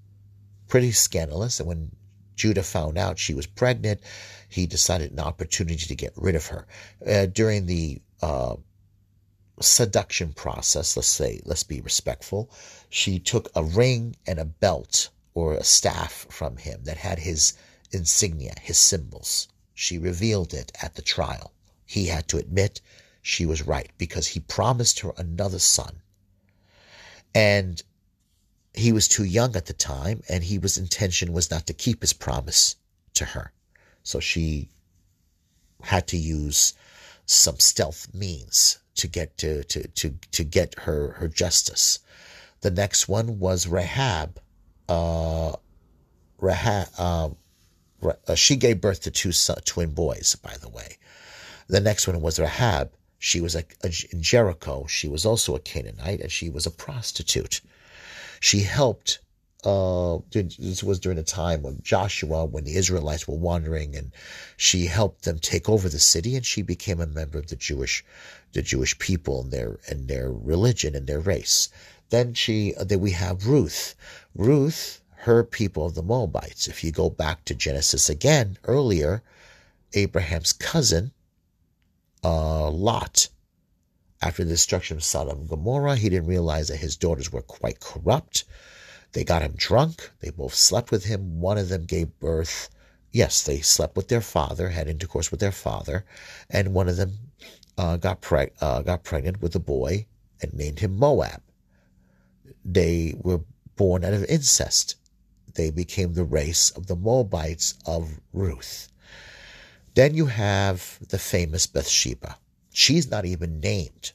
[0.68, 1.60] Pretty scandalous.
[1.60, 1.90] And when
[2.34, 4.00] Judah found out she was pregnant,
[4.48, 6.66] he decided an opportunity to get rid of her.
[7.06, 8.56] Uh, during the uh,
[9.60, 12.50] seduction process, let's say, let's be respectful,
[12.88, 17.52] she took a ring and a belt or a staff from him that had his
[17.92, 19.48] insignia, his symbols.
[19.74, 21.52] She revealed it at the trial.
[21.84, 22.80] He had to admit
[23.20, 26.00] she was right because he promised her another son.
[27.34, 27.82] And
[28.72, 32.14] he was too young at the time, and was intention was not to keep his
[32.14, 32.76] promise
[33.12, 33.52] to her.
[34.02, 34.70] So she
[35.82, 36.72] had to use
[37.26, 41.98] some stealth means to get to to to, to get her her justice.
[42.62, 44.40] The next one was Rahab.
[44.88, 45.52] Uh,
[46.38, 47.36] Rahab.
[48.02, 49.32] Uh, she gave birth to two
[49.64, 50.98] twin boys, by the way.
[51.68, 52.92] The next one was Rahab.
[53.18, 54.86] She was a, a, in Jericho.
[54.86, 57.60] She was also a Canaanite, and she was a prostitute.
[58.40, 59.20] She helped.
[59.64, 64.12] Uh, this was during the time when Joshua, when the Israelites were wandering, and
[64.56, 68.04] she helped them take over the city, and she became a member of the Jewish,
[68.52, 71.70] the Jewish people and their and their religion and their race.
[72.10, 73.96] Then she, then we have Ruth.
[74.36, 76.68] Ruth, her people of the Moabites.
[76.68, 79.22] If you go back to Genesis again earlier,
[79.94, 81.12] Abraham's cousin
[82.22, 83.28] uh, Lot.
[84.22, 87.80] After the destruction of Sodom and Gomorrah, he didn't realize that his daughters were quite
[87.80, 88.44] corrupt.
[89.12, 90.10] They got him drunk.
[90.20, 91.40] They both slept with him.
[91.40, 92.68] One of them gave birth.
[93.12, 96.04] Yes, they slept with their father, had intercourse with their father,
[96.50, 97.12] and one of them
[97.78, 100.06] uh, got, preg- uh, got pregnant with a boy
[100.42, 101.40] and named him Moab.
[102.64, 103.40] They were
[103.76, 104.96] born out of incest.
[105.54, 108.88] They became the race of the Moabites of Ruth.
[109.94, 112.36] Then you have the famous Bathsheba.
[112.72, 114.12] She's not even named.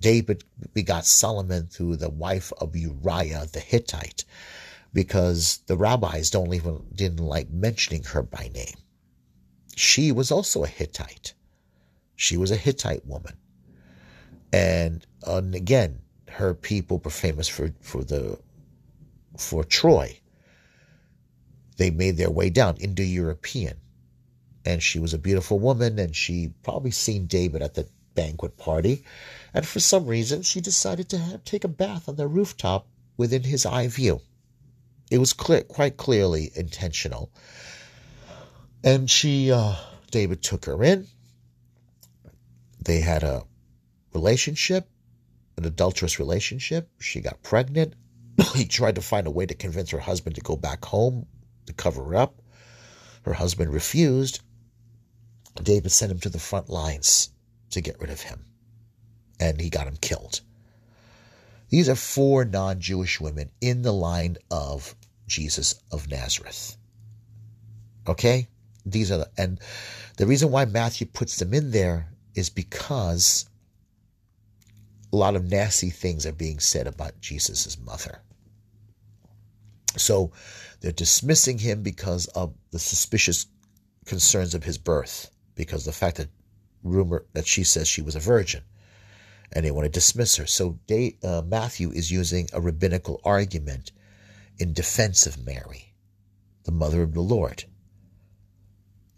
[0.00, 4.24] David begot Solomon through the wife of Uriah the Hittite
[4.92, 8.76] because the rabbis don't even didn't like mentioning her by name.
[9.74, 11.34] She was also a Hittite.
[12.14, 13.34] She was a Hittite woman.
[14.52, 18.38] And, and again, her people were famous for, for the
[19.36, 20.18] for Troy.
[21.76, 23.78] They made their way down Indo-European
[24.64, 29.04] and she was a beautiful woman and she probably seen David at the banquet party
[29.54, 33.42] and for some reason she decided to have, take a bath on the rooftop within
[33.42, 34.20] his eye view.
[35.10, 37.30] It was clear, quite clearly intentional.
[38.82, 39.74] And she, uh,
[40.10, 41.06] David took her in.
[42.84, 43.44] They had a
[44.12, 44.88] relationship,
[45.56, 46.88] an adulterous relationship.
[46.98, 47.94] She got pregnant.
[48.54, 51.26] he tried to find a way to convince her husband to go back home
[51.66, 52.40] to cover her up.
[53.22, 54.40] Her husband refused.
[55.62, 57.30] David sent him to the front lines
[57.70, 58.44] to get rid of him,
[59.38, 60.40] and he got him killed.
[61.68, 64.94] These are four non Jewish women in the line of
[65.26, 66.76] Jesus of Nazareth.
[68.06, 68.48] Okay?
[68.84, 69.60] These are the, and
[70.16, 73.46] the reason why Matthew puts them in there is because
[75.12, 78.22] a lot of nasty things are being said about Jesus' mother.
[79.96, 80.32] So
[80.80, 83.46] they're dismissing him because of the suspicious
[84.06, 86.28] concerns of his birth because the fact that
[86.82, 88.62] rumor that she says she was a virgin
[89.52, 90.46] and they want to dismiss her.
[90.46, 93.92] So they, uh, Matthew is using a rabbinical argument
[94.58, 95.94] in defense of Mary,
[96.64, 97.64] the mother of the Lord,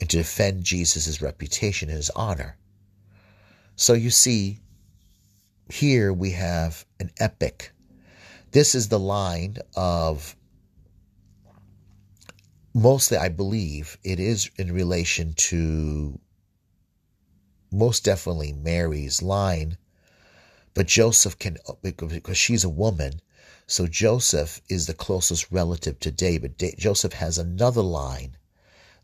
[0.00, 2.56] and to defend Jesus' reputation and his honor.
[3.76, 4.60] So you see,
[5.68, 7.72] here we have an epic.
[8.52, 10.36] This is the line of
[12.74, 16.18] mostly, I believe, it is in relation to
[17.72, 19.76] most definitely Mary's line,
[20.74, 23.20] but Joseph can, because she's a woman,
[23.66, 26.56] so Joseph is the closest relative to David.
[26.56, 28.36] Da- Joseph has another line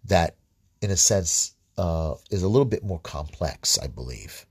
[0.05, 0.37] that,
[0.83, 4.47] in a sense, uh, is a little bit more complex, I believe.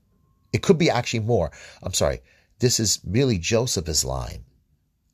[0.52, 1.50] It could be actually more.
[1.82, 2.20] I'm sorry.
[2.58, 4.44] This is really Joseph's line.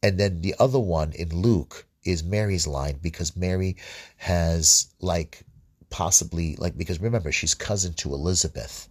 [0.02, 3.76] And then the other one in Luke is Mary's line because Mary
[4.16, 5.42] has, like,
[5.90, 8.88] possibly, like, because remember, she's cousin to Elizabeth.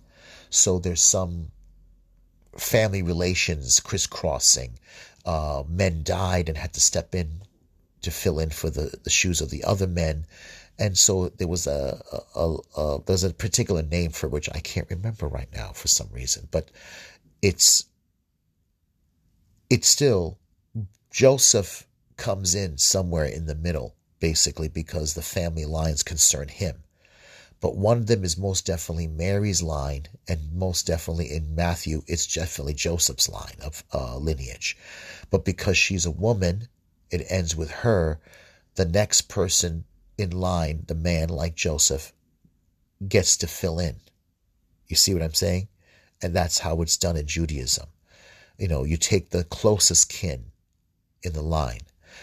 [0.49, 1.51] So there's some
[2.57, 4.79] family relations crisscrossing.
[5.25, 7.41] Uh, men died and had to step in
[8.06, 10.26] to fill in for the, the shoes of the other men.
[10.78, 12.01] And so there was a,
[12.36, 16.10] a, a, there's a particular name for which I can't remember right now for some
[16.12, 16.72] reason, but
[17.41, 17.86] it's
[19.70, 20.38] it's still
[21.12, 21.88] Joseph
[22.18, 26.84] comes in somewhere in the middle, basically because the family lines concern him
[27.66, 32.32] but one of them is most definitely Mary's line, and most definitely in Matthew, it's
[32.32, 34.78] definitely Joseph's line of uh, lineage.
[35.32, 36.68] But because she's a woman,
[37.16, 38.20] it ends with her.
[38.76, 39.86] The next person
[40.18, 42.13] in line, the man like Joseph,
[43.07, 43.97] gets to fill in.
[44.88, 45.68] You see what I'm saying?
[46.22, 47.88] And that's how it's done in Judaism.
[48.57, 50.45] You know, you take the closest kin
[51.24, 51.82] in the line.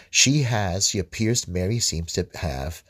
[0.09, 2.83] She has, she appears, Mary seems to have,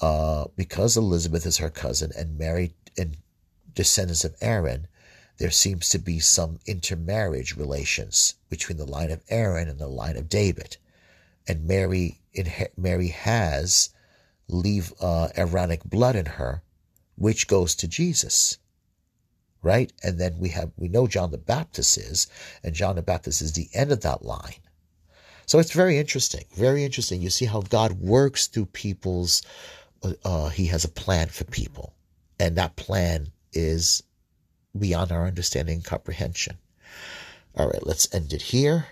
[0.00, 3.16] uh, because Elizabeth is her cousin and Mary and
[3.74, 4.88] descendants of Aaron,
[5.38, 10.16] there seems to be some intermarriage relations between the line of Aaron and the line
[10.16, 10.76] of David.
[11.46, 12.20] And Mary,
[12.76, 13.90] Mary has
[14.48, 16.62] leave uh, Aaronic blood in her,
[17.16, 18.58] which goes to Jesus
[19.62, 19.92] right?
[20.02, 22.26] And then we have we know John the Baptist is,
[22.62, 24.56] and John the Baptist is the end of that line.
[25.46, 27.20] So it's very interesting, very interesting.
[27.20, 29.42] You see how God works through people's.
[30.02, 31.94] Uh, uh, he has a plan for people,
[32.38, 34.02] and that plan is
[34.78, 36.56] beyond our understanding and comprehension.
[37.56, 38.86] All right, let's end it here.